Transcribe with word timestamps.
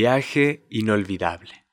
Viaje 0.00 0.64
inolvidable. 0.70 1.66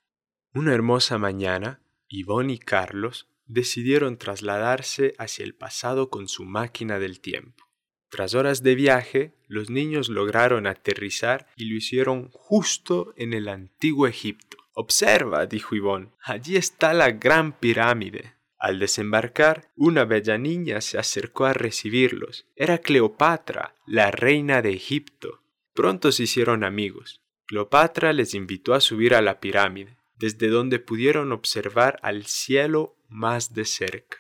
Una 0.52 0.74
hermosa 0.74 1.20
mañana, 1.20 1.84
Yvonne 2.10 2.54
y 2.54 2.58
Carlos 2.58 3.30
decidieron 3.46 4.18
trasladarse 4.18 5.14
hacia 5.20 5.46
el 5.46 5.54
pasado 5.54 6.10
con 6.10 6.28
su 6.28 6.44
máquina 6.44 6.98
del 6.98 7.20
tiempo. 7.20 7.66
Tras 8.10 8.34
horas 8.34 8.64
de 8.64 8.74
viaje, 8.74 9.36
los 9.48 9.70
niños 9.70 10.10
lograron 10.10 10.66
aterrizar 10.66 11.46
y 11.56 11.66
lo 11.66 11.76
hicieron 11.76 12.30
justo 12.32 13.14
en 13.16 13.34
el 13.34 13.48
antiguo 13.48 14.08
Egipto. 14.08 14.58
Observa, 14.74 15.46
dijo 15.46 15.76
Yvonne, 15.76 16.10
allí 16.24 16.56
está 16.56 16.96
la 16.96 17.12
gran 17.12 17.52
pirámide. 17.60 18.34
Al 18.58 18.80
desembarcar, 18.80 19.70
una 19.76 20.04
bella 20.04 20.40
niña 20.40 20.82
se 20.82 20.98
acercó 20.98 21.46
a 21.46 21.54
recibirlos. 21.54 22.48
Era 22.56 22.80
Cleopatra, 22.80 23.76
la 23.86 24.10
reina 24.10 24.64
de 24.64 24.72
Egipto. 24.72 25.44
Pronto 25.76 26.12
se 26.12 26.24
hicieron 26.24 26.64
amigos. 26.64 27.22
Cleopatra 27.48 28.12
les 28.12 28.34
invitó 28.34 28.74
a 28.74 28.80
subir 28.80 29.14
a 29.14 29.22
la 29.22 29.40
pirámide, 29.40 29.98
desde 30.18 30.48
donde 30.48 30.80
pudieron 30.80 31.32
observar 31.32 32.00
al 32.02 32.26
cielo 32.26 32.96
más 33.08 33.54
de 33.54 33.66
cerca. 33.66 34.18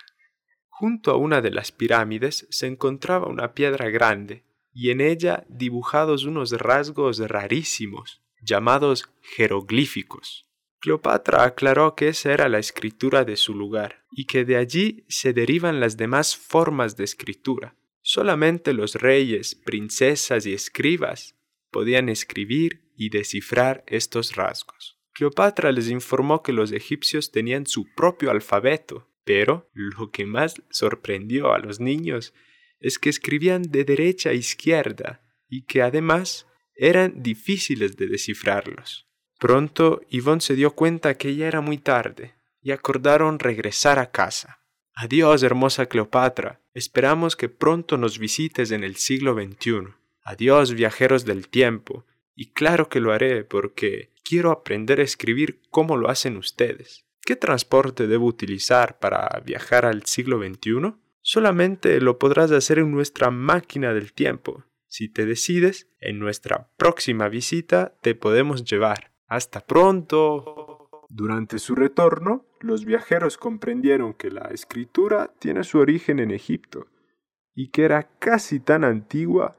Junto 0.70 1.11
a 1.11 1.15
una 1.15 1.41
de 1.41 1.51
las 1.51 1.71
pirámides 1.71 2.48
se 2.49 2.67
encontraba 2.67 3.27
una 3.27 3.53
piedra 3.53 3.89
grande, 3.89 4.43
y 4.73 4.91
en 4.91 5.01
ella 5.01 5.45
dibujados 5.48 6.25
unos 6.25 6.51
rasgos 6.51 7.20
rarísimos, 7.20 8.21
llamados 8.41 9.09
jeroglíficos. 9.21 10.45
Cleopatra 10.79 11.45
aclaró 11.45 11.95
que 11.95 12.09
esa 12.09 12.31
era 12.31 12.49
la 12.49 12.59
escritura 12.59 13.23
de 13.23 13.37
su 13.37 13.55
lugar, 13.55 14.03
y 14.12 14.26
que 14.26 14.45
de 14.45 14.57
allí 14.57 15.05
se 15.07 15.34
derivan 15.34 15.79
las 15.79 15.98
demás 15.98 16.35
formas 16.35 16.95
de 16.98 17.05
escritura. 17.05 17.76
Solamente 18.01 18.73
los 18.73 18.95
reyes, 18.95 19.55
princesas 19.55 20.45
y 20.45 20.53
escribas 20.53 21.35
podían 21.75 22.07
escribir 22.07 22.89
y 22.95 23.09
descifrar 23.09 23.84
estos 23.85 24.38
rasgos. 24.38 24.97
Cleopatra 25.11 25.73
les 25.73 25.89
informó 25.89 26.41
que 26.41 26.53
los 26.53 26.71
egipcios 26.71 27.31
tenían 27.31 27.67
su 27.67 27.93
propio 27.98 28.31
alfabeto, 28.31 29.09
pero 29.26 29.70
lo 29.73 30.09
que 30.09 30.26
más 30.26 30.55
sorprendió 30.70 31.51
a 31.51 31.59
los 31.59 31.81
niños 31.81 32.34
es 32.79 32.98
que 32.98 33.09
escribían 33.09 33.63
de 33.63 33.84
derecha 33.84 34.29
a 34.29 34.34
izquierda 34.34 35.21
y 35.49 35.65
que 35.65 35.81
además 35.81 36.48
eran 36.77 37.21
difíciles 37.21 37.98
de 37.98 38.07
descifrarlos. 38.07 39.09
Pronto 39.37 39.99
Yvonne 40.09 40.40
se 40.40 40.55
dio 40.55 40.76
cuenta 40.76 41.18
que 41.18 41.35
ya 41.35 41.46
era 41.46 41.59
muy 41.59 41.77
tarde 41.77 42.35
y 42.62 42.71
acordaron 42.71 43.40
regresar 43.40 43.99
a 43.99 44.12
casa. 44.12 44.62
Adiós, 44.93 45.43
hermosa 45.43 45.87
Cleopatra. 45.87 46.62
Esperamos 46.73 47.35
que 47.35 47.49
pronto 47.49 47.98
nos 47.98 48.18
visites 48.18 48.71
en 48.71 48.85
el 48.85 48.96
siglo 48.96 49.34
XXI. 49.34 50.04
Adiós, 50.26 50.73
viajeros 50.73 51.23
del 51.23 51.48
tiempo. 51.48 52.05
Y 52.35 52.51
claro 52.51 52.90
que 52.90 52.99
lo 52.99 53.13
haré 53.13 53.43
porque 53.43 54.12
quiero 54.23 54.51
aprender 54.51 54.99
a 54.99 55.04
escribir 55.04 55.62
como 55.70 55.95
lo 55.95 56.09
hacen 56.09 56.35
ustedes. 56.35 57.05
¿Qué 57.21 57.35
transporte 57.35 58.07
debo 58.07 58.26
utilizar 58.26 58.99
para 58.99 59.29
viajar 59.46 59.85
al 59.85 60.03
siglo 60.03 60.40
XXI? 60.40 60.96
Solamente 61.21 62.01
lo 62.01 62.18
podrás 62.18 62.51
hacer 62.51 62.79
en 62.79 62.91
nuestra 62.91 63.29
máquina 63.29 63.93
del 63.93 64.13
tiempo. 64.13 64.66
Si 64.88 65.09
te 65.09 65.25
decides, 65.25 65.90
en 66.00 66.19
nuestra 66.19 66.72
próxima 66.75 67.29
visita 67.29 67.96
te 68.01 68.16
podemos 68.16 68.63
llevar. 68.63 69.12
Hasta 69.28 69.62
pronto. 69.62 70.90
Durante 71.09 71.59
su 71.59 71.75
retorno, 71.75 72.46
los 72.62 72.84
viajeros 72.84 73.38
comprendieron 73.38 74.16
que 74.16 74.31
la 74.31 74.50
escritura 74.51 75.34
tiene 75.38 75.63
su 75.63 75.78
origen 75.78 76.19
en 76.19 76.31
Egipto 76.31 76.88
y 77.53 77.69
que 77.69 77.84
era 77.84 78.09
casi 78.19 78.59
tan 78.59 78.84
antigua 78.84 79.56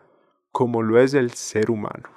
como 0.57 0.81
lo 0.81 0.99
es 0.99 1.13
el 1.13 1.33
ser 1.33 1.71
humano. 1.71 2.17